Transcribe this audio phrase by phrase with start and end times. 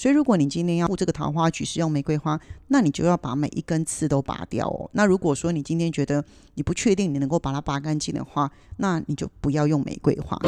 [0.00, 4.88] 所以如果你今天要布这个桃花菊是用玫瑰花，那你就要把每一根刺都拔掉哦。
[4.92, 6.24] 那如果说你今天觉得
[6.54, 10.38] 你不确定你能够把它拔干净的话，那你就不要用玫瑰花。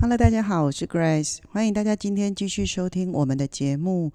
[0.00, 4.10] Hello，大家好，我是 Grace，欢迎大家今天继续收听我们的节目。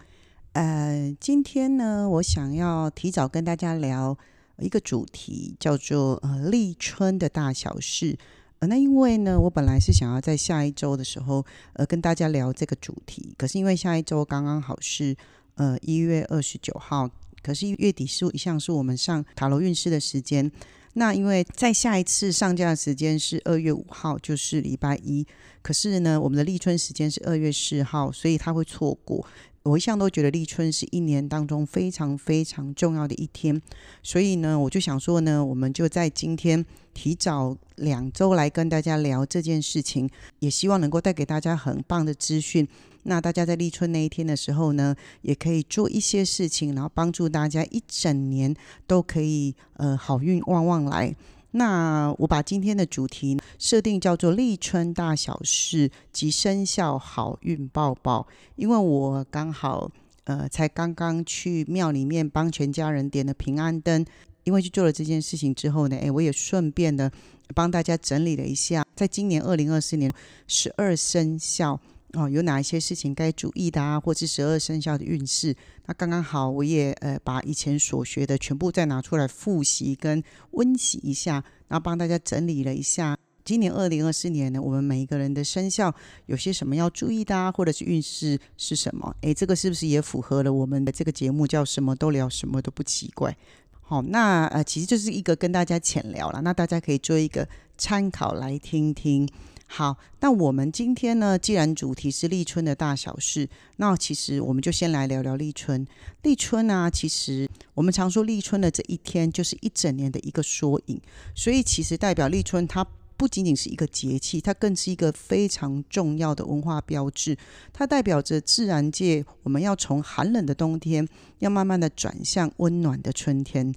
[0.54, 4.18] 呃，今天呢，我想要提早跟大家聊。
[4.60, 8.18] 一个主题叫做呃立春的大小事，
[8.60, 15.16] 呃那因为呢，我本来是想要在下一周的时候呃跟大家聊这个主题，可是因为下一周刚刚好是
[15.56, 17.10] 呃一月二十九号，
[17.44, 20.52] 可是月底是一向是我们上塔罗运势的时间，
[20.94, 25.26] 那因为在下一次上架的时间是二月五号，就是礼拜一，
[25.62, 29.24] 可是呢我们的立春时间是二月四号，所以他会错过。
[29.68, 33.62] 我一向都觉得立春是一年当中非常非常重要的一天，
[34.02, 40.10] 所以呢，我就想说呢，我们就在今天提早两周来跟大家聊这件事情，
[40.40, 42.66] 也希望能够带给大家很棒的资讯。
[43.04, 51.14] 那大家在立春那一天的时候呢，也可以做一些事情，然后帮助大家一整年都可以呃好运旺旺来。
[51.52, 59.90] 那我把今天的主题设定叫做立春大小事及生肖好运抱抱，因为我刚好
[60.26, 64.06] 呃才刚刚去庙里面帮全家人点了平安灯，
[64.44, 67.12] 因为去做了这件事情之后呢，诶，我也顺便的
[67.56, 70.12] 帮大家整理了一下，在今年二零二四年
[70.48, 71.80] 十二生肖。
[72.14, 74.00] 哦，有哪一些事情该注意的啊？
[74.00, 75.54] 或是十二生肖的运势？
[75.88, 83.18] 那刚刚好，我也呃把以前所学的全部再拿出来复习跟温习一下，然后帮大家整理了一下。
[83.44, 85.94] 今年二零二四年呢，我们每一个人的生肖
[86.26, 87.52] 有些什么要注意的啊？
[87.52, 89.14] 或者是运势是什么？
[89.22, 93.36] 诶，这个是不是也符合了我们的这个节目叫什么都聊，什么都不奇怪？
[93.82, 97.48] 好，那呃其实就是一个跟大家浅聊了，那大家可以做一个
[97.78, 99.28] 参考来听听。
[99.70, 105.86] 好，那我们今天呢，既然主题是立春的大小事，那其实我们就先来聊聊立春。
[106.24, 111.00] 立春呢，其实我们常说立春的这一天就是一整年的一个缩影，
[111.36, 112.84] 所以其实代表立春它
[113.18, 117.38] 不仅仅是一个节气，它更是一个非常重要的文化标志。
[117.74, 121.08] 它代表着自然界，我们要从寒冷的冬天，
[121.40, 123.74] 要慢慢的转向温暖的春天。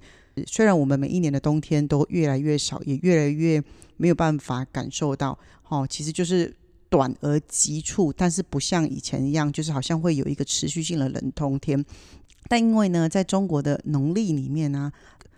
[0.47, 3.61] 虽然我们每一年的冬天都越来越少，也越来越
[4.01, 5.37] 没有办法感受到，
[5.69, 6.51] 哦，其实就是
[6.89, 11.85] 短而急促，但是不像以前一样，就是好像会有一个持续性的冷通天。
[12.49, 14.91] 但因为呢，在中国的农历里面呢，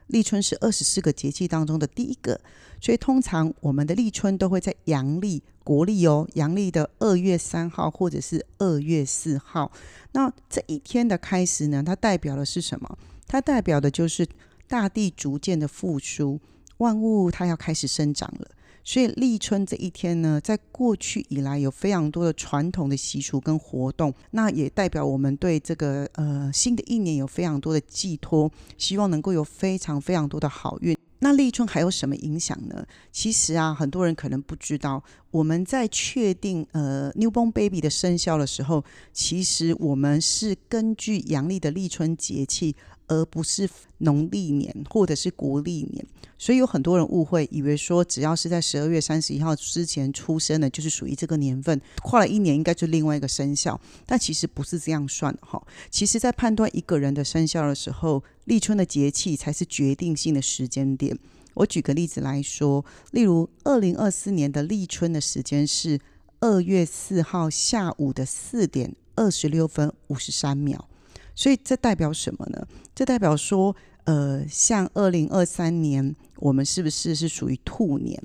[0.07, 2.39] 立春是二十四个节气当中的第一个，
[2.79, 9.69] 所以通常我们的立春都会在阳历国历哦，阳历的二月三号或者是二月四号。
[10.13, 12.97] 那这一天的开始呢，它代表的是什么？
[13.27, 14.25] 它代表的就是。
[14.65, 16.39] 大地逐渐的复苏，
[16.83, 18.47] 万物它要开始生长了。
[18.85, 30.97] 所以立春这一天呢，在过去以来有非常多的传统的习俗跟活动，那也代表我们对这个呃新的一年有非常多的寄托，希望能够有非常非常多的好运。
[31.19, 32.85] 那立春还有什么影响呢？
[33.09, 35.01] 其实啊，很多人可能不知道，
[35.31, 38.83] 我们在确定呃 newborn baby 的生肖的时候，
[39.13, 42.75] 其实我们是根据阳历的立春节气。
[43.13, 43.69] 而不是
[43.99, 46.05] 农历年或者是国历年，
[46.37, 55.61] 所以有很多人误会，以为说只要是在十二月三十一号之前出生的，就是属于这个年份，跨了一年应该就另外一个生肖，但其实不是这样算的哈。
[55.89, 61.17] 其实，在判断一个人的生肖的时候，立春的节气才是决定性的时间点。
[61.55, 65.99] 我举个例子来说，例如二零二四年的立春的时间是
[66.39, 70.89] 二月四号下午的四点二十六分五十三秒。
[71.35, 72.67] 所以这代表什么呢？
[72.93, 78.21] 这代表说，呃，像二零二三年，我们是不是是属于兔年？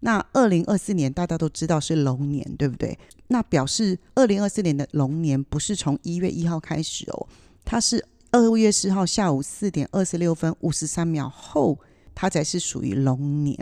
[0.00, 2.98] 那二零二四年大家都知道是龙年，对不对？
[3.28, 7.26] 那表示二零二四年的龙年不是从一月一号开始哦，
[7.64, 11.78] 它是二月四号下午四点二十六分五十三秒后。
[12.14, 13.56] 它才是属于龙年，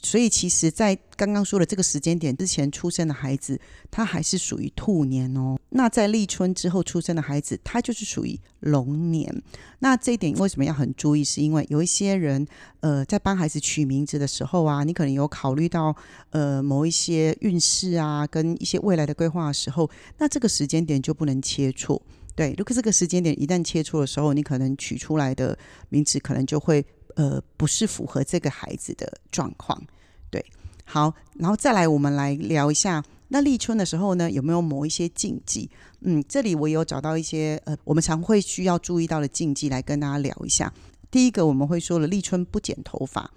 [0.00, 3.58] 所以其实，在刚刚说的这个时间点之前出生的孩子，
[3.90, 5.56] 他还是属于兔年哦。
[5.70, 9.42] 那在立春之后出生的孩子，他就是属于龙年。
[9.78, 11.24] 那这一点为什么要很注意？
[11.24, 12.46] 是因为有一些人，
[12.80, 15.96] 呃，在帮孩子取名字的时候啊，你可能有考虑到
[16.30, 22.00] 呃某一些运势啊，跟一些未来的规划的时候，那这个时间点就不能切错。
[22.36, 25.56] 对，如果这个时间点一旦切错的时候，你可能取出来的
[25.88, 26.84] 名字可能就会。
[27.14, 29.80] 呃，不是符合这个孩子的状况，
[30.30, 30.44] 对，
[30.84, 35.70] 好，然后再来，我们来聊一下，那立春的时候呢，有没有某一些禁忌？
[36.00, 40.72] 嗯，这里我有找到一些呃，我们常会需要注意到的禁忌，来跟大家聊一下。
[41.10, 43.30] 第一个，我们会说了，立春不剪头发。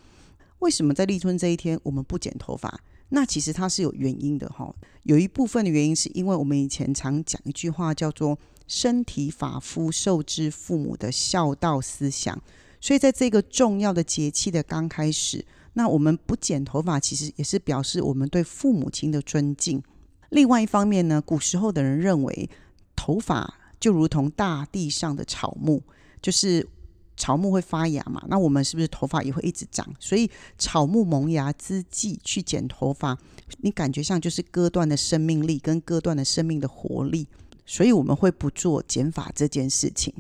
[0.60, 2.82] 为什么在立春这一天我们不剪头发？
[3.10, 4.74] 那其实它是有原因的哈。
[5.04, 8.38] 有一部分的原因是因为我们以前常讲一句话叫做
[8.68, 12.42] “身体发肤受之父母”的孝道思想，
[12.80, 19.82] 所以在这个重要的节气的刚开始，那我们不剪头发，其实也是表示我们对父母亲的尊敬。
[20.30, 22.50] 另外一方面呢，古时候的人认为
[22.96, 25.82] 头发就如同大地上的草木，
[26.22, 26.68] 就是
[27.16, 29.88] 草木会发芽嘛，那我们是不是头发也会一直长？
[30.00, 33.18] 所以草木萌芽之际去剪头发，
[33.60, 37.28] 你感觉上就是割断的生命力跟割断的生命的活力，
[37.66, 40.14] 所以我们会不做剪发这件事情。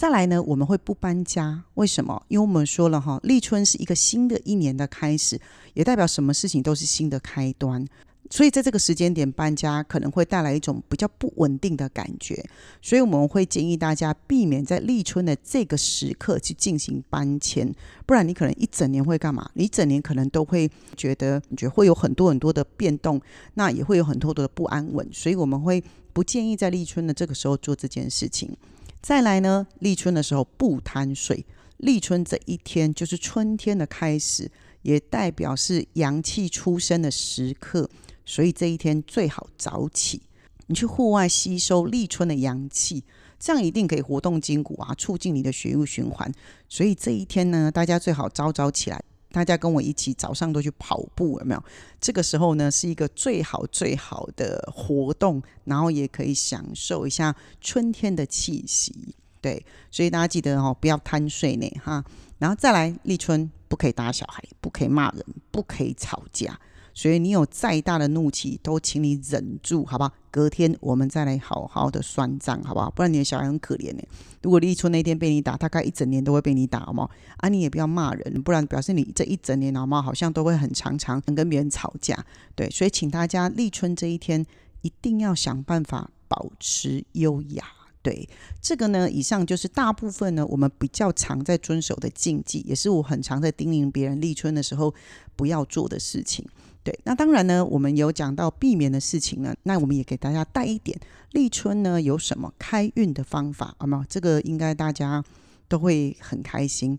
[0.00, 2.22] 再来呢，我们会不搬家，为什么？
[2.28, 5.38] 因为我们说了哈，立春是一个新的一年的开始，
[5.74, 7.86] 也代表什么事情都是新的开端。
[8.30, 12.42] 所以在这个时间点搬家，可能会带来一种比较不稳定的感觉，
[12.80, 17.70] 所以我们会建议大家避免在立春的这个时刻去进行搬迁，
[18.06, 19.50] 不然你可能一整年会干嘛？
[19.52, 23.20] 你一整年可能都会觉得你，觉得会有很多很多的变动，
[23.52, 28.56] 那也会有很多的不安稳，所以我们会不建议在立春的这个时候做这件事情。
[29.02, 31.46] 再来呢，立春的时候不贪睡，
[31.78, 34.50] 立春这一天就是春天的开始，
[34.82, 37.88] 也代表是阳气出生的时刻。
[38.26, 40.22] 所以这一天最好早起，
[40.66, 43.02] 你去户外吸收立春的阳气，
[43.38, 46.30] 这样一定可以活动筋骨啊，促进你的血液循环。
[46.68, 51.64] 所以这一天呢，大家最好早早起来，大家跟我一起早上都去跑步，有没有？
[52.00, 59.14] 这个时候呢，是一个最好最好的活动，然后也可以享受一下春天的气息。
[59.40, 62.04] 对，所以大家记得哦，不要贪睡呢，哈。
[62.38, 66.58] 然后再来，立春不可以打小孩，不可以骂人，不可以吵架。
[66.92, 70.12] 所以你有再大的怒气，都请你忍住，好不好？
[70.30, 72.90] 隔天我们再来好好的算账，好不好？
[72.90, 74.02] 不然你的小孩很可怜呢。
[74.42, 77.08] 如果立春那天被你打，大概一整年都会被你打，好吗？
[77.38, 80.00] 啊，你也不要骂人，不然表示你这一整年，好吗？
[80.00, 82.24] 好像都会很常常跟别人吵架。
[82.54, 84.46] 对，所以请大家立春这一天
[84.82, 87.64] 一定要想办法保持优雅。
[88.02, 88.26] 对，
[88.62, 94.94] 这个呢，以上就是大部分呢我们比较常在遵守的禁忌，也是我很常在叮咛别人立春的时候
[95.36, 96.46] 不要做的事情。
[96.82, 100.98] 对，那当然呢，我们有讲到避免的事情呢，那我们也给大家带一点
[101.32, 104.04] 立春呢有什么开运的方法，好吗？
[104.08, 105.22] 这个应该大家
[105.68, 106.98] 都会很开心。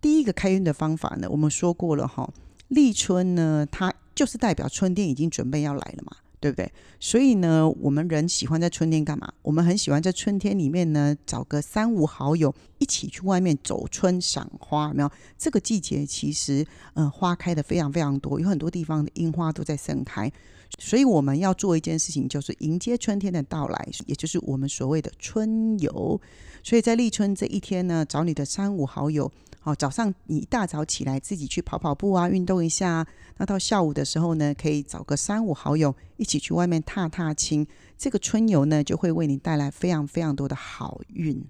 [0.00, 2.30] 第一个开运的方法呢，我们说过了哈，
[2.68, 6.16] 立春呢，它就是代表春天已经准备要来了嘛。
[6.42, 6.68] 对不对？
[6.98, 9.32] 所以呢，我们人喜欢在春天干嘛？
[9.42, 14.92] 我们很喜欢在春天里面呢，找个三五好友一起去外面走春赏花。
[14.92, 20.30] 没有这个季节，其实嗯，花开的非常非常多，有很多地方的樱花都在盛开。
[20.78, 26.20] 所以我们要做一件事情，就是迎接春天的到来，也就是我们所谓的春游。
[26.62, 29.30] 所以在立春这一天呢，找你的三五好友。
[29.60, 33.06] 好，早上你一大早起来自己去跑跑步啊，运动一下。
[33.36, 37.64] 那到下午的时候呢，可以找个三五好友一起去外面踏踏青。
[37.96, 41.44] 这个春游呢，就会为你带来非常非常多的好运。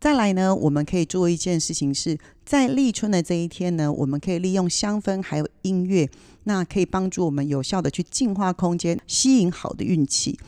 [0.00, 6.08] 再来呢，我们可以做一件事情，是在立春的这一天呢，我们可以利用香氛还有音乐，
[6.44, 10.38] 那可以帮助我们有效的去净化空间，吸引好的运气。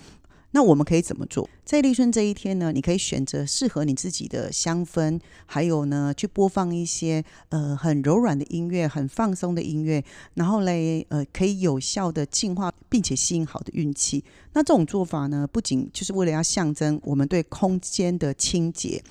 [0.54, 1.48] 那我们可以怎么做？
[1.64, 10.04] 在立春这一天呢，你可以选择适合你自己的香氛，还有呢，去播放一些呃很柔软的音乐，很放松的音乐，
[10.34, 14.22] 然后嘞呃可以有效的净化，并且吸引好的运气。
[14.52, 19.02] 那这种做法呢，不仅就是为了要象征我们对空间的清洁，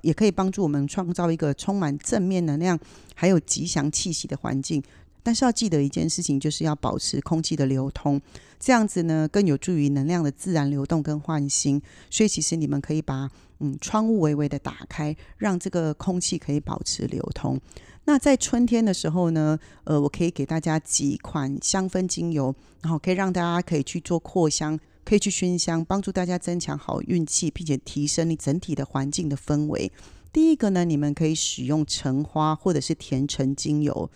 [0.00, 2.78] 也可以帮助我们创造一个充满正面能量
[3.14, 4.82] 还有吉祥气息的环境。
[5.22, 8.20] 但是要记得一件事情，就是要保持空气的流通，
[8.58, 11.80] 这样子呢更有助于能量的自然流动跟换新。
[12.10, 17.60] 所以其实你们可以把嗯窗户微微的打开，让这个空气可以保持流通。
[18.04, 29.90] 那在春天的时候呢，呃，我可以给大家几款香氛精油，然后可以让大家可以去做扩香，可以去熏香，帮助大家增强好运气，并且提升你整体的环境的氛围。
[30.32, 34.08] 第一个呢，你们可以使用橙花或者是甜橙精油。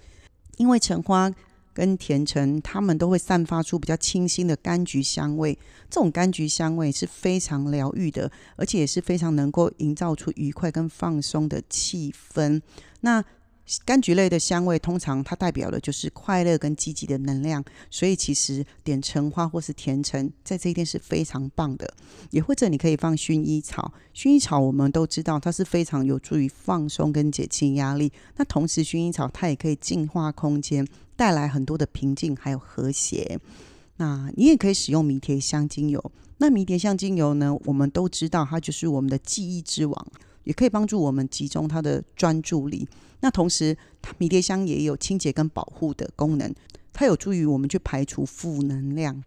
[0.57, 1.33] 因为橙花
[1.81, 5.59] 跟甜橙，它们都会散发出比较清新的柑橘香味。
[5.89, 12.61] 这种柑橘香味是非常疗愈的，而且也是非常能够营造出愉快跟放松的气氛。
[13.01, 13.25] 那
[13.87, 21.95] 柑橘类的香味，通常它代表的就是快乐跟积极的能量，所以其实点橙花或是甜橙，在这一天是非常棒的。
[22.31, 28.13] 也或者你可以放薰衣草，薰衣草我们都知道它是非常有助于放松跟减轻压力。
[28.37, 30.85] 那同时，薰衣草它也可以净化空间，
[31.21, 33.39] 带来很多的平静还有和谐。
[33.99, 36.03] 那你也可以使用迷迭香精油。
[36.39, 40.07] 那迷迭香精油呢，我们都知道它就是我们的记忆之王。
[40.45, 42.89] 也可以帮助我们集中它的专注力。
[43.21, 46.51] 那同时，它迷迭香也有清洁跟保护的功能，
[46.95, 49.23] 它有助于我们去排除负能量，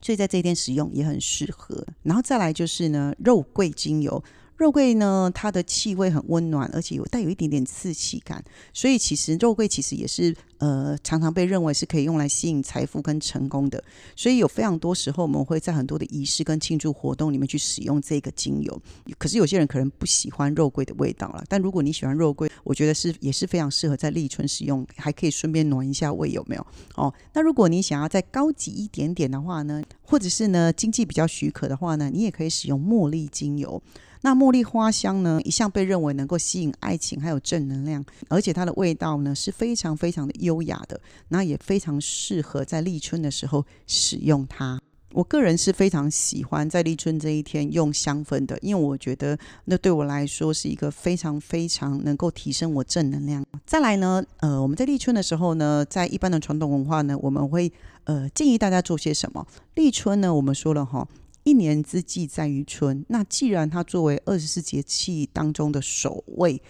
[0.00, 1.84] 所以在这一天使用也很适合。
[2.04, 4.22] 然后再来就是呢，肉桂精油。
[4.56, 13.82] 肉桂呢，它的气味很温暖，而且有带有一点点刺激感，所以其实肉桂其实也是呃常常被认为是可以用来吸引财富跟成功的。
[14.14, 18.82] 所以有非常多时候，我们会在很多的仪式跟庆祝活动里面去使用这个精油。
[19.18, 26.66] 可是有些人可能不喜欢肉桂的味道了，但如果你喜欢肉桂，我觉得是也是非常适合在立春使用，还可以顺便暖一下胃，有没有？
[26.94, 33.82] 哦，那如果你想要再高级一点点的话呢，或者是呢经济比较许可的话呢，你也可以使用茉莉精油。
[34.26, 44.80] 那茉莉花香呢，一向被认为能够吸引爱情，还有正能量，而且它的味道呢是非常非常的优雅的，那也非常适合在立春的时候使用它。
[45.12, 53.46] 我个人是非常喜欢在立春这一天用香氛的，因为我觉得那对我来说是一个非常非常能够提升我正能量。
[53.64, 59.46] 再来呢，呃，我们在立春的时候呢，在一般的传统文化呢，我们会呃建议大家做些什么？
[59.76, 61.06] 立春呢，我们说了哈。
[61.46, 66.60] 一年之计在于春，那既然它作为二十四节气当中的首位，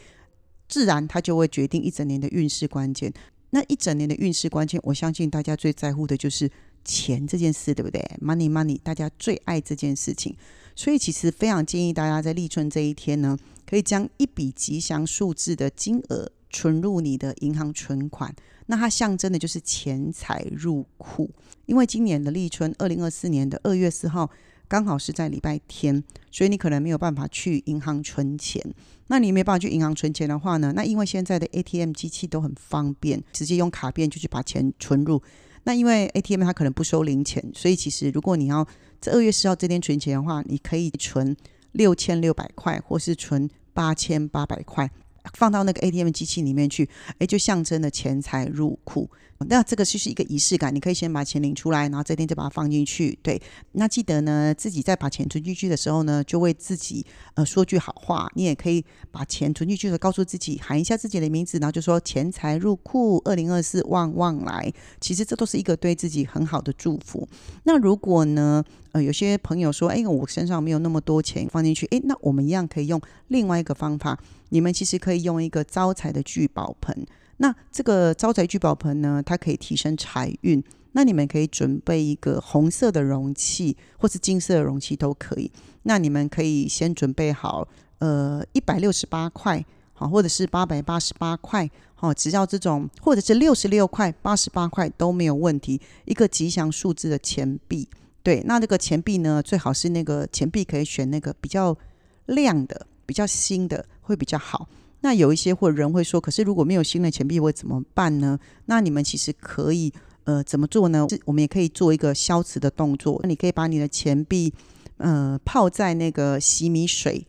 [0.69, 3.11] 自然它就会决定一整年的运势关键。
[3.49, 6.51] 那一整年的运势关键，我相信大家最在乎的就是
[6.85, 10.37] 钱这件事，对不对？Money money，大家最爱这件事情。
[10.75, 18.35] 所以其实非常建议大家在立春这一天呢，可以将一笔吉祥数字的金额存入你的银行存款，
[18.67, 21.31] 那它象征的就是钱财入库。
[21.65, 24.31] 因为今年的立春，二零二四年的二月四号。
[24.69, 28.63] 刚好是在礼拜天，所以你可能没有办法去银行存钱。
[29.09, 30.73] 那你没办法去银行存钱的话呢？
[30.75, 35.23] 那因为现在的 ATM 机器都很方便，直接用卡片就去把钱存入。
[35.65, 38.67] 那因为 ATM 它可能不收零钱，所以其实如果你要
[39.01, 41.37] 在二月四号这天存钱的话，你可以存
[41.73, 44.91] 六千六百块，或是存八千八百块。
[45.35, 49.11] 放到那个 ATM 机器里面去，哎，就象征了钱财入库。
[49.49, 53.19] 那这个就是一个仪式感，你可以先把钱领出来，然后这天就把它放进去。
[53.23, 53.39] 对，
[53.73, 57.05] 那记得呢，自己在把钱存进去的时候呢，就为自己
[57.35, 58.31] 呃说句好话。
[58.35, 64.73] 你也可以把钱存进去的时候，告诉自己喊一下自己的名字，然后就说钱财入库，二零二四旺旺来。
[65.03, 67.29] 其实这都是一个对自己很好的祝福。
[67.65, 68.65] 那如果呢，
[68.97, 72.99] 呃，有些朋友说，哎，我身上没有那么多钱放进去，哎，那我们一样可以用
[73.29, 74.19] 另外一个方法。
[74.49, 77.07] 你们其实可以用一个招财的聚宝盆。
[77.37, 80.65] 那这个招财聚宝盆呢，它可以提升财运。
[80.93, 85.53] 那你们可以准备一个红色的容器，或是金色的容器都可以。
[85.83, 89.63] 那你们可以先准备好，呃，一百六十八块，
[89.93, 95.79] 好，或者是八百八十八块，好，只要这种，或者是六十六块、八十八块都没有问题。
[96.07, 97.87] 一个吉祥数字的钱币，
[98.27, 101.79] 对，那这个钱币呢，最好是那个钱币可以选那个比较
[102.27, 102.89] 亮的。
[103.07, 104.69] 比较新的会比较好。
[105.03, 108.37] 那有一些或人会说，可是如果没有新的钱币会怎么办呢？
[108.65, 109.93] 那你们其实可以
[110.25, 111.07] 呃怎么做呢？
[111.25, 113.21] 我们也可以做一个消磁的动作。
[113.23, 114.53] 那你可以把你的钱币
[114.97, 117.25] 呃泡在那个洗米水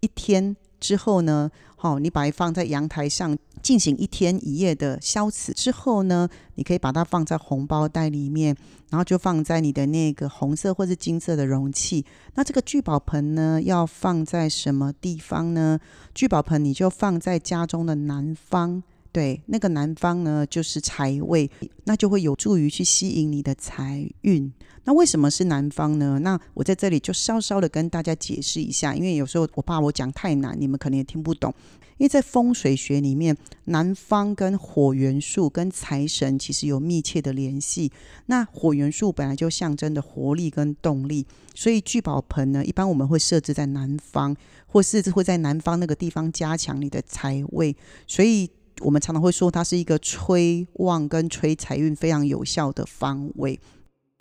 [0.00, 3.38] 一天之后呢，好，你把它放在阳台上。
[3.60, 8.56] 进行一天一夜的消磁之后呢，你可以把它放在红包袋里面，
[8.88, 12.06] 然后就放在你的那个红色或是金色的容器。
[12.34, 15.78] 那这个聚宝盆呢，要放在什么地方呢？
[16.14, 18.80] 聚宝盆你就放在家中的南方，
[19.18, 21.50] 对，那个南方呢就是财位，
[21.86, 24.52] 那就会有助于去吸引你的财运。
[24.84, 26.20] 那为什么是南方呢？
[26.20, 31.52] 那我在这里就稍稍的跟大家解释一下，因为有时候我怕我讲太难，你们可能也听不懂。
[31.96, 37.90] 因为在风水学里面，南方跟火元素跟财神其实有密切的联系。
[38.26, 44.36] 那火元素本来就象征的活力跟动力，所以聚宝盆呢，一般我们会设置在南方，
[44.68, 47.74] 或是会在南方那个地方加强你的财位。
[48.06, 48.48] 所以
[48.80, 53.58] 我们常常会说，它是一个催旺跟催财运非常有效的方位。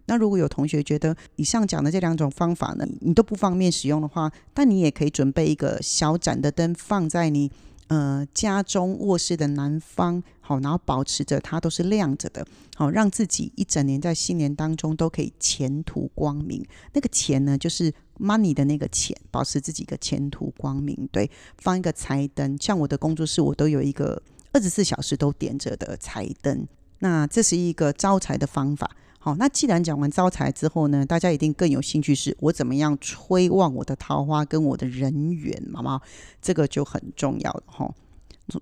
[0.09, 7.51] 那如果有同学觉得以上讲的这两种方法呢，你都不方便使用的话，但你也可以准备一个小盏的灯放在你
[7.87, 16.65] 呃家中卧室的南方，好，然后保持着它都是亮着的，好，让自己一整年在新年当中都可以前途光明。
[16.93, 21.09] 那个钱呢，就是 money 的那个钱，保持自己的前途光明。
[21.11, 24.21] 对，放一个财灯，像我的工作室，我都有一个
[24.53, 26.67] 二十四小时都点着的彩灯。
[26.99, 28.89] 那这是一个招财的方法。
[29.19, 35.99] 好，那既然讲完招财之后呢，大家一定更有兴趣是我怎么样催旺我的桃花跟我的人缘，好吗？
[36.41, 37.93] 这个就很重要了哈。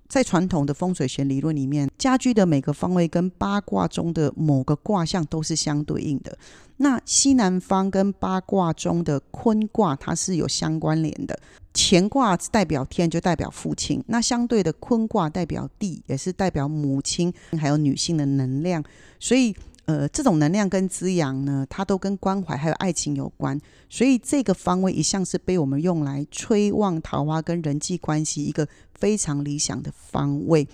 [0.08, 6.36] 在传统的风水学理论里面，家居的每个方位跟八卦中的某个卦象都是相对应的。
[6.78, 11.38] 那西南方跟八卦中的坤卦，它是有相关联的。
[11.72, 18.82] 乾卦代表天，就代表父亲；那相对的坤卦代表地，也是代表母亲，还有女性的能量。
[19.20, 19.54] 所以，
[19.86, 23.58] 呃，这种能量跟滋养呢，它都跟关怀还有爱情有关。
[23.88, 30.66] 所以，这个方位一向是被我们用来催旺桃花跟人际关系一个非常理想的方位。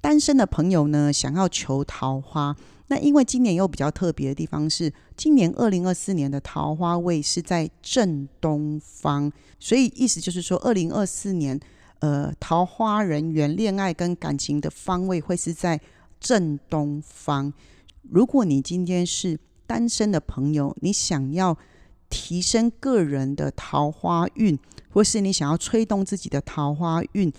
[0.00, 2.56] 单身的朋友呢，想要求桃花。
[2.88, 11.58] 那因为今年又比较特别的地方是，今年二零二四年的桃花位是在正东方，所以意思就是说，二零二四年，
[11.98, 15.80] 呃，桃花人缘、恋爱跟感情的方位会是在
[16.20, 17.52] 正东方。
[18.10, 21.56] 如果你今天是单身的朋友，你想要
[22.08, 24.58] 提升个人的桃花运，
[24.90, 27.32] 或是你想要吹动自己的桃花运。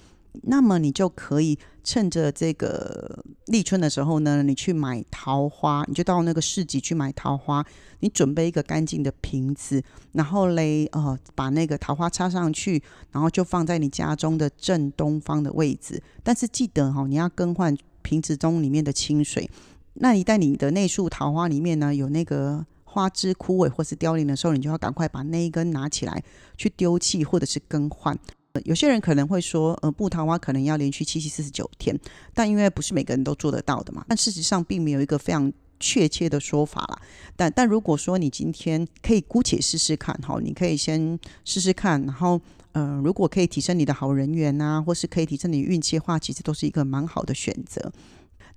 [0.44, 7.66] 那么你就可以趁着这个立春的时候呢，你去买桃花，你就到那个市集去买桃花。
[8.02, 9.82] 你准备一个干净的瓶子，
[10.12, 16.00] 然后嘞，呃，把那个桃花插上去，然后就放在你家中的正东方的位置。
[16.22, 19.50] 但是记得哈，你要更换瓶子中里面的清水。
[20.00, 26.24] 那一旦你的那束桃花里面呢有那个花枝枯萎或是凋零的时候，你就要赶快把那一根拿起来
[26.58, 28.18] 去丢弃或者是更换。
[28.66, 31.96] 有些人可能会说，呃，布桃花可能要连续七七四十九天，
[32.34, 37.00] 但因为不是每个人都做得到的嘛，但事实上并没有一个非常确切的说法啦。
[37.36, 47.92] 但但如果说你今天可以姑且试试看，哈，你可以先试试看，然后，呃，如果可以提升你的好人缘啊，或是可以提升你运气的话，其实都是一个蛮好的选择。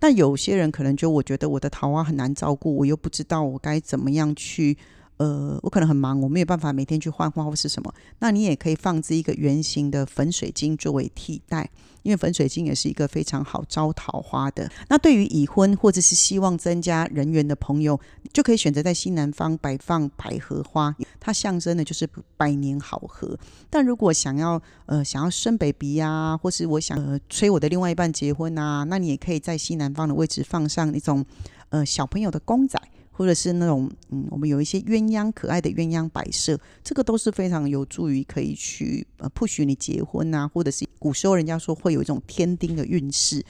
[0.01, 4.77] 但有些人可能就我觉得我的桃花很难照顾，我又不知道我该怎么样去。
[5.21, 7.93] 呃，我可能很忙，我没有办法每天去换花或是什么。
[8.21, 11.69] 那你也可以放置一个圆形的粉水晶作为替代，
[12.03, 14.67] 因为粉水晶也是一个非常好招桃花的。
[14.89, 18.01] 那对于已婚或者是希望增加人缘的朋友，
[18.33, 22.09] 就可以选择在西南方摆放百合花，它象征的就是
[22.39, 23.39] 百年好合。
[23.69, 31.23] 但如果想要呃想要生 baby 呀，或是我想呃催我的另外一半结婚啊，那你也可以在西南方的位置放上那种
[31.69, 32.81] 呃小朋友的公仔。
[33.21, 43.45] 或者是那种嗯，我们有一些鸳鸯可爱的鸳鸯摆设，这个都是非常有助于可以去呃不许你结婚啊，或者是古时候人家说会有一种天丁的运势。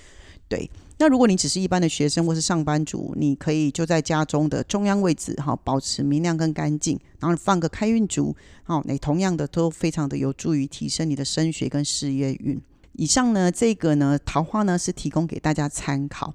[0.49, 12.61] 对，那如果你只是一般的学生或是上班族，你可以就在家中的中央位置哈，保持明亮跟干净，然后放个开运烛，好，那同样的都非常的有助于提升你的升学跟事业运。
[12.95, 16.35] 以上呢，这个呢桃花呢是提供给大家参考。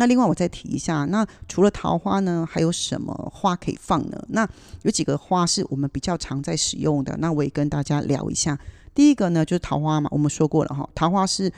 [0.00, 4.18] 那另外我再提一下，那除了桃花呢，还有什么花可以放呢？
[4.30, 4.48] 那
[4.80, 8.58] 有几个花是我们比较常在使用的，那我也跟大家聊一下。
[8.94, 11.52] 第一个呢就是桃花嘛，我们说过了哈，桃花是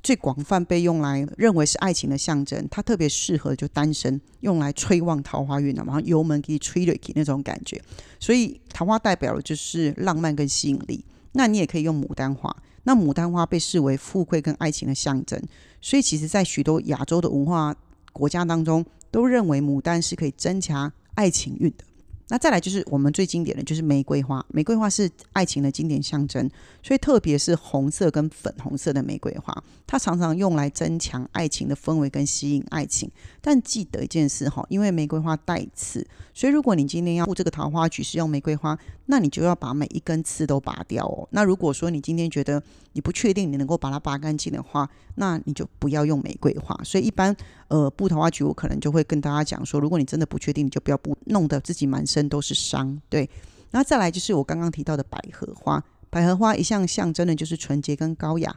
[0.00, 7.82] 最广泛被用来认为是爱情的象征，它特别适合就单身用来吹旺桃花运的嘛，油门可以吹了那种感觉。
[8.20, 11.04] 所以桃花代表的就是浪漫跟吸引力。
[11.32, 12.54] 那你也可以用牡丹花。
[12.84, 15.42] 那牡丹花被视为富贵跟爱情的象征，
[15.80, 17.74] 所以其实在许多亚洲的文化。
[18.12, 21.84] 国家当中都认为牡丹是可以增强爱情运的。
[22.28, 26.48] 那再来就是我们最经典的就是玫瑰花，玫瑰花是爱情的经典象征，
[26.82, 33.10] 所以特别是红色跟粉红色的玫瑰花，它常常用来增强爱情的氛围跟吸引爱情。
[33.40, 41.26] 但记得一件事哈，因为玫瑰花带刺，所以如果你今天要布这个桃花局是用玫瑰花，那你就要把每一根刺都拔掉哦。
[41.32, 42.62] 那如果说你今天觉得
[42.92, 46.78] 你不确定你能够把它拔干净的话，那你就不要用玫瑰花。
[46.84, 47.34] 所以一般
[47.68, 52.98] 呃布桃花局，我可能就会跟大家讲说，如果你真的不确定，你就不要布，弄得自己满身都是伤。
[53.10, 53.28] 对，
[53.70, 58.56] 然后再来就是我刚刚提到的百合花，百合花一向象征的就是纯洁跟高雅。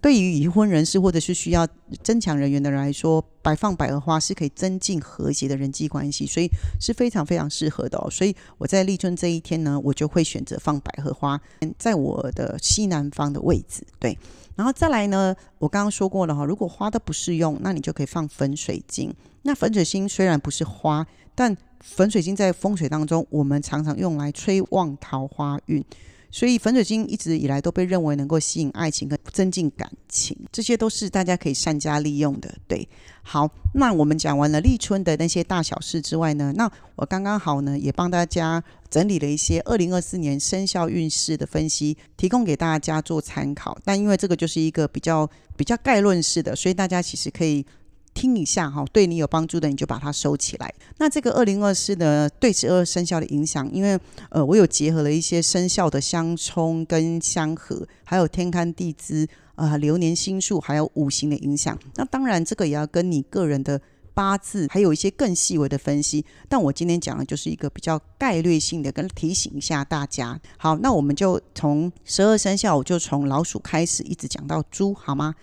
[0.00, 1.66] 对于已婚人士或者是需要
[2.00, 6.48] 增强人缘的人来说，摆放百合花是可以增进和谐的人际关系，所以
[6.80, 8.08] 是非常非常适合的哦。
[8.08, 11.40] 所以我在立春这一天呢，我就会选择放百合花
[11.76, 13.84] 在我的西南方的位置。
[13.98, 14.16] 对，
[14.54, 19.12] 然后再来呢，我刚刚说过了哈，如果花都不适用，那你就可以放粉水晶。
[19.42, 25.84] 那粉水晶虽然不是花，但粉水晶在风水当中，我们常常用来催旺桃花运。
[26.32, 32.54] 所以粉水晶一直以来都被认为能够吸引爱情跟增进感情，这些都是大家可以善加利用的。
[32.68, 32.88] 对，
[33.22, 43.76] 好，那我们讲完了立春的那些大小事之外呢，那我刚刚好呢也帮大家整理了一些二零二四年生肖运势的分析，提供给大家做参考。
[43.84, 47.66] 但因为这个就是一个比较比较概论式的，所以大家其实可以
[48.12, 50.72] 听一下哈，对你有帮助的你就把它收起来。
[50.98, 53.98] 那这个二零二四的对十二生肖的影响，因为
[54.30, 61.78] 呃我有结合了一些生肖的相冲跟相合，还有天干地支啊流年星数，还有五行的影响。
[61.94, 63.80] 那当然这个也要跟你个人的
[64.12, 66.24] 八字，还有一些更细微的分析。
[66.48, 70.38] 但我今天讲的就是一个比较概略性的，跟提醒一下大家。
[70.58, 75.34] 好，那我们就从十二生肖，我就从老鼠开始，一直讲到猪，好吗？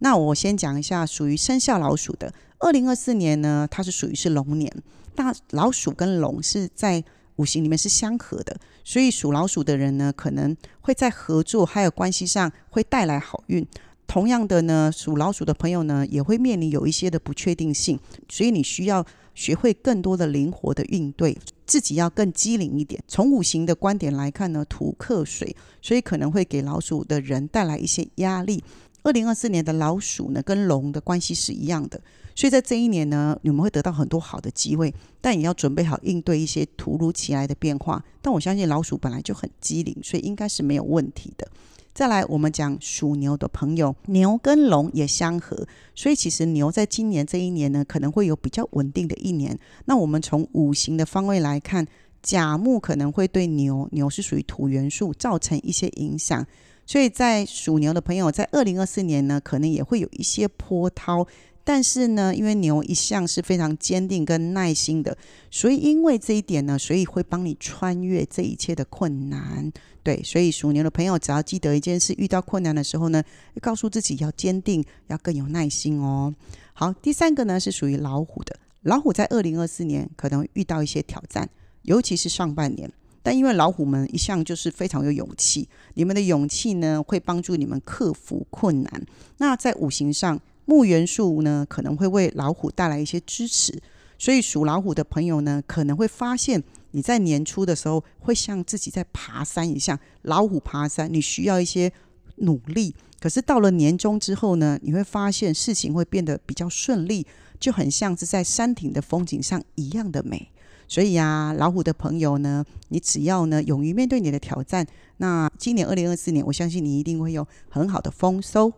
[0.00, 4.70] 那我先讲一下属于生肖老鼠的，二零二四年呢，它是属于是龙年。
[5.16, 7.02] 那老鼠跟龙是在
[7.36, 13.66] 五行里面是相合的，所以属老鼠的人呢，可能会在合作还有关系上会带来好运。
[14.06, 23.00] 同样的呢，属老鼠的朋友呢，也会面临有一些的不确定性，所以你需要学会更多的灵活的应对，自己要更机灵一点。
[23.06, 28.64] 从五行的观点来看呢，土克水，所以可能会给老鼠的人带来一些压力。
[29.02, 32.00] 二零二四年的老鼠呢，跟龙的关系是一样的，
[32.34, 38.04] 所以在这一年呢，你们会得到很多好的机会，但也要准备好应对一些突如其来的变化。
[38.20, 41.48] 但我相信老鼠本来就很机灵，所以应该是没有问题的。
[41.92, 49.58] 再来，我们讲属牛的朋友，牛跟龙也相合，所以其实牛在今年这一年呢，可能会有比较稳定的一年。
[49.86, 51.84] 那我们从五行的方位来看，
[52.22, 56.46] 甲木可能会对牛，牛是属于土元素，造成一些影响。
[56.90, 61.24] 所以在属牛的朋友，在二零二四年呢，可能也会有一些波涛，
[61.62, 65.16] 但是呢，因为牛一向是非常坚定跟耐心的，
[65.52, 69.70] 所以因为这一点呢，所以会帮你穿越这一切的困难。
[70.02, 73.22] 对，所以属牛的朋友，只要记得一件事：遇到困难的时候呢，
[73.60, 76.34] 告诉自己要坚定，要更有耐心哦。
[76.72, 81.48] 好，第三个呢是属于老虎的，老虎在二零二四年可能遇到一些挑战，
[81.82, 82.90] 尤其是上半年。
[83.22, 89.06] 但因为老虎们一向就是非常有勇气，你们的勇气呢会帮助你们克服困难。
[89.38, 93.80] 那在五行上，木元素呢可能会为老虎带来一些支持，
[94.18, 101.92] 所以属老虎的朋友呢可能会发现你在年初的时候会像自己在爬山一样，老虎爬山，你需要一些
[102.36, 102.94] 努力。
[103.20, 107.26] 可是到了年终之后呢，你会发现事情会变得比较顺利，
[107.60, 110.50] 就很像是在山顶的风景上一样的美。
[110.88, 114.84] 所以呀，老虎的朋友呢，你只要呢勇于面对你的挑战，
[115.18, 118.72] 那今年二零二四年，我相信你一定会有很好的丰收。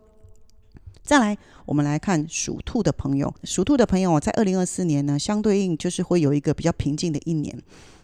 [1.02, 7.58] 再来，我们来看属兔的朋友，属兔的朋友在二零二四年呢，相对应就是会有一个比较平静的一年。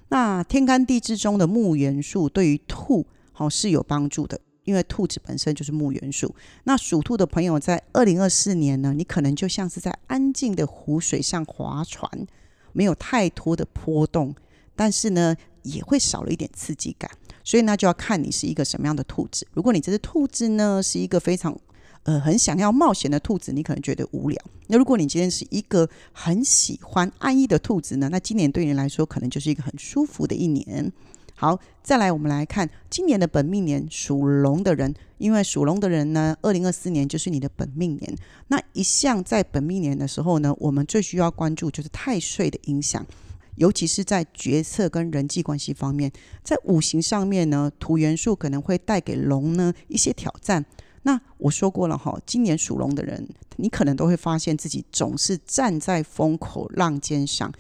[0.09, 6.35] 那天干地支中的木元素对于兔好是有帮助的，因为兔子本身就是木元素。
[6.65, 12.27] 那属兔的朋友在二零二四年呢，你可能就像是在安静的湖水上划船。
[12.75, 14.33] 没有太多的波动，
[14.77, 17.11] 但是呢，也会少了一点刺激感。
[17.43, 19.47] 所以呢，就要看你是一个什么样的兔子。
[19.55, 21.59] 如果你这只兔子呢，是一个非常
[22.03, 24.39] 呃很想要冒险的兔子，你可能觉得无聊。
[24.69, 30.93] 那如果你今天是一个很喜欢安逸的兔子呢，那今年对你来说可能就是一个很舒服的一年。
[31.41, 38.13] 好，再来我们来看今年的本命年属龙的人，因为属龙的人呢，二零二四年就是你的本命年。
[38.49, 43.07] 那一向在本命年的时候呢，我们最需要关注就是太岁的影响，
[43.55, 46.11] 尤其是在决策跟人际关系方面。
[46.43, 50.65] 在五行上面呢，土元素可能会带给龙呢一些挑战。
[51.03, 57.53] 那我说过了哈，今年属龙的人，你可能都会发现自己总是站在风口浪尖上，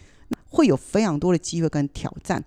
[0.51, 2.43] 会有非常多的机会跟挑战。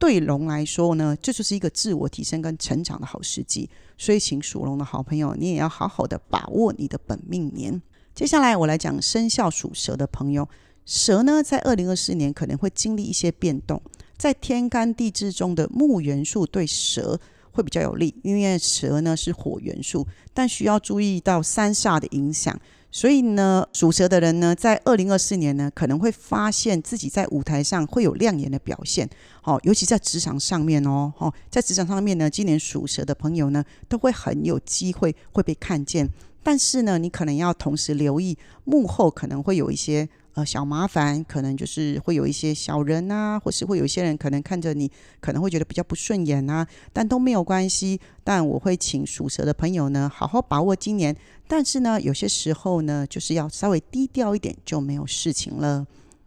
[0.00, 7.80] 对龙来说呢，这就是一个自我提升跟成长的好时机，所以请属龙的好朋友，你也要好好的把握你的本命年。
[8.14, 10.48] 接下来我来讲生肖属蛇的朋友，
[10.86, 13.80] 蛇呢在二零二四年可能会经历一些变动，
[14.16, 17.20] 在天干地支中的木元素对蛇
[17.52, 22.58] 会比较有利，因为蛇呢是火元素，但需要注意到三煞的影响。
[22.92, 29.08] 所以呢，属蛇的人呢，在二零二四年呢，可能会发现自己在舞台上会有亮眼的表现，
[29.40, 36.08] 好，尤其在职场上面哦，哦，在职场上面呢，今年属蛇的朋友呢，都会很有机会会被看见，
[36.42, 40.08] 但是呢，你可能要同时留意幕后可能会有一些。
[40.34, 44.90] 呃，小麻烦可能就是会有一些小人啊，或是会有一些人可能看着你，
[45.20, 48.00] 可能会觉得比较不顺眼啊，但都没有关系。
[48.22, 51.16] 但我会请属蛇的朋友呢，好好把握今年。
[51.48, 55.84] 但是呢，有些时候呢，就是要稍微低调一点，就没有事情了。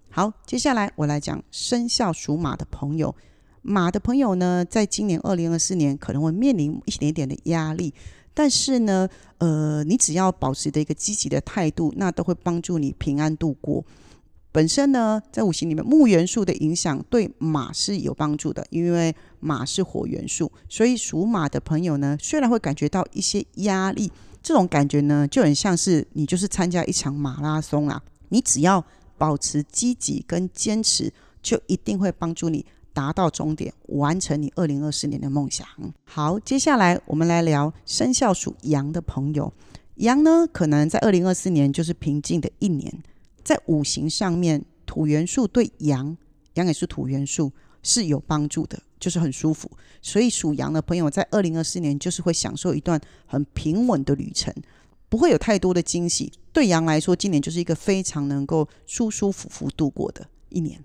[0.10, 3.16] 好，接下来我来讲生肖属马的朋友。
[3.62, 7.94] 马的朋友呢，在今年二零二四年可能会面临一点点的压力。
[8.34, 13.84] 但是呢，呃，你只要保持的一个积极的态度，那都会帮助你平安度过。
[14.52, 24.12] 本身呢，在五行里面，木元素的影响对马是有帮助的，因为马是火元素，所以属马的朋友呢，虽然会感觉到一些压力，
[24.44, 28.00] 这种感觉呢，就很像是你就是参加一场马拉松啊。
[28.30, 28.84] 你只要
[29.18, 32.64] 保持积极跟坚持，就一定会帮助你
[32.94, 35.68] 达到终点，完成你二零二四年的梦想。
[36.06, 39.52] 好，接下来我们来聊生肖属羊的朋友。
[39.96, 43.04] 羊呢，可能在二零二四年就是平静的一年，
[43.44, 46.16] 在五行上面，土元素对羊，
[46.54, 47.52] 羊也是土元素，
[47.82, 49.70] 是有帮助的，就是很舒服。
[50.02, 54.54] 所以属羊的朋友在二零二四年就是会享受一段很平稳的旅程，
[55.10, 56.32] 不会有太多的惊喜。
[56.52, 60.80] 对羊来说，今年就是一个非常能够舒舒服服度过的一年。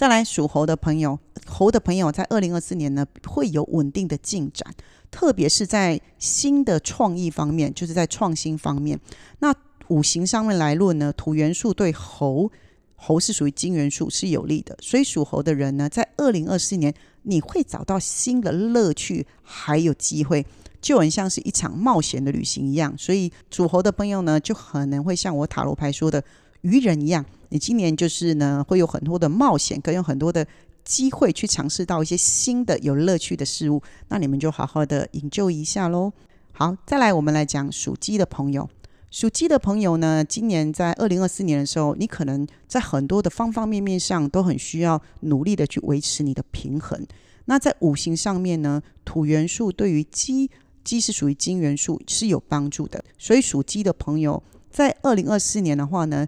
[0.00, 4.74] 再来属猴的朋友，猴的朋友在二零二四年呢，会有稳定的进展。
[5.10, 8.98] 特别是在新的创意方面，就是在创新方面。
[9.40, 9.54] 那
[9.88, 12.50] 五行上面来论呢，土元素对猴，
[12.96, 14.74] 猴是属于金元素，是有利的。
[14.80, 20.46] 所以属猴的人呢，在二零二四年，你会找到新的乐趣，还有机会，
[20.80, 22.96] 就很像是一场冒险的旅行一样。
[22.96, 26.24] 所以属猴的朋友呢，就可能会像我塔罗牌说的
[26.62, 30.46] 愚人一样，你今年就是呢，会有很多的冒险，跟有很多的。
[30.82, 36.10] 机会去尝试到一些新的有乐趣的事物，那你们就好好的研究一下喽。
[36.52, 38.68] 好，再来我们来讲属鸡的朋友。
[39.10, 47.06] 属鸡的朋友呢，今年在二零二四年的时候，你可能在很多的方方面面上都很需要努力的去维持你的平衡。
[47.44, 50.50] 那在五行上面呢，土元素对于鸡，
[50.82, 53.04] 鸡是属于金元素，是有帮助的。
[53.18, 56.26] 所以属鸡的朋友在二零二四年的话呢。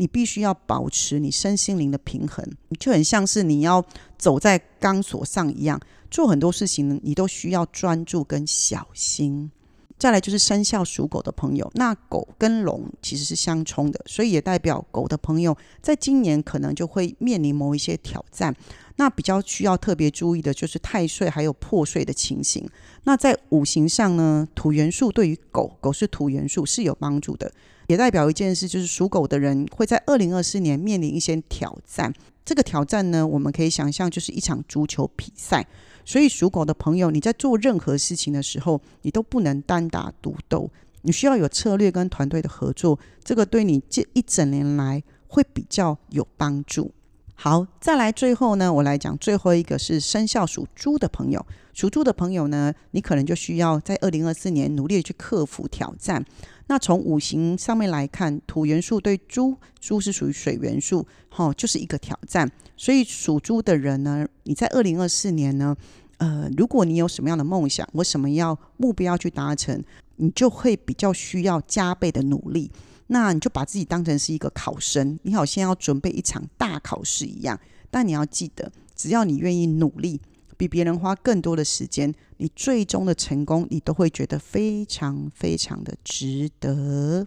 [0.00, 3.84] 你必须要保持你身心灵的平衡，你就很像是你要
[4.16, 5.78] 走在钢索上一样，
[6.10, 9.50] 做很多事情你都需要专注跟小心。
[9.98, 18.56] 再来就是生肖属狗的朋友，那狗跟龙其实是相冲的，所以也代表狗的朋友在今年可能就会面临某一些挑战。
[18.96, 22.66] 那比较需要特别注意的就是太岁还有破碎的情形。
[23.04, 27.52] 那在五行上呢，土元素对于狗狗是土元素是有帮助的。
[27.90, 32.12] 也代表一件事，就是属狗的人会在二零二四年面临一些挑战。
[32.44, 35.66] 这个挑战呢，我们可以想象就是一场足球比赛。
[36.04, 40.70] 所以属狗的朋友，你在做任何事情的时候，你都不能单打独斗，
[41.02, 42.96] 你需要有策略跟团队的合作。
[43.24, 46.92] 这个对你这一整年来会比较有帮助。
[47.34, 51.44] 好，再来最后呢，我来讲最后一个是生肖属猪的朋友。
[51.72, 56.24] 属猪的朋友呢，你可能就需要在二零二四年努力去克服挑战。
[56.70, 62.48] 那从五行上面来看，土元素对猪，猪是属于水元素，哈，就是一个挑战。
[62.76, 65.76] 所以属猪的人呢，你在二零二四年呢，
[66.18, 69.82] 呃，如果你有什么样的梦想我什么要目标去达成，
[70.14, 72.70] 你就会比较需要加倍的努力。
[73.08, 77.58] 那你就把自己当成是一个考生，你好像要准备一场大考试一样。
[77.90, 80.20] 但你要记得，只要你愿意努力。
[80.60, 87.26] 比别人花更多的时间，你最终的成功，你都会觉得非常非常的值得。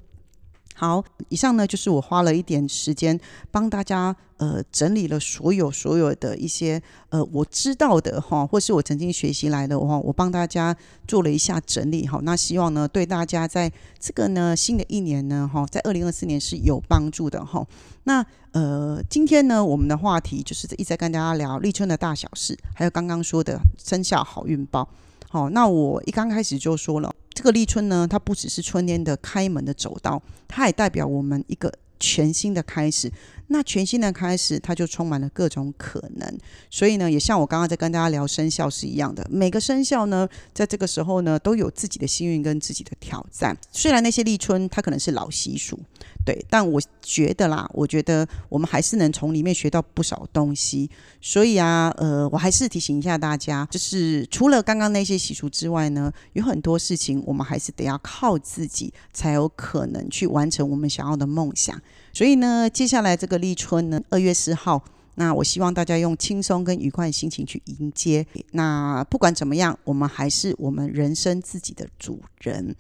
[0.76, 3.20] 好，以上呢就是我花了一点时间
[3.52, 10.76] 帮大家呃整理了所有所有的一些呃我知道的哈，或是我曾经学习来的话，我帮大家
[11.08, 12.20] 做了一下整理哈。
[12.24, 17.66] 那希望呢对大家在这个呢新的一年呢哈，在二零二四年是有帮助的哈。
[18.06, 24.90] 那呃，今天呢，我们的话题就是一直在跟大家聊立春的大小事，还有刚刚说的生肖好运报。
[25.30, 33.12] 好，那我一刚开始就说了，这个立春呢，它不只是春天的开门的走道，它也代表我们一个全新的开始。
[33.54, 36.38] 那全新的开始，它就充满了各种可能。
[36.72, 43.56] 所以呢，也像我刚刚在跟大家聊生肖是一样的，每个生肖呢，在这个时候呢，都有自己的幸运跟自己的挑战。
[43.72, 45.80] 虽然那些立春，它可能是老习俗。
[46.26, 50.90] 对，但我觉得啦，我觉得我们还是能从里面学到不少东西。
[51.22, 61.80] 所以啊，呃，我还是提醒一下大家，就是除了刚刚那些习俗之外呢，有很多事情我们还是得要靠自己，才有可能去完成我们想要的梦想。
[62.14, 64.82] 所以呢，接下来这个立春呢，二月四号，
[65.16, 68.26] 那我希望大家用轻松跟愉快的心情去迎接。
[68.52, 72.76] 那不管怎么样，我们还是我们人生自己的主人。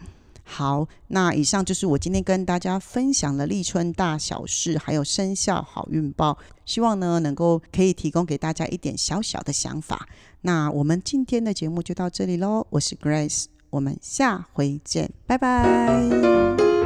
[0.45, 10.07] 好，那以上就是我今天跟大家分享的立春大小事，还有生肖好运报，希望呢能够可以提供给大家一点小小的想法。
[10.41, 16.82] 那我们今天的节目就到这里喽，我是 Grace，我们下回见，拜拜。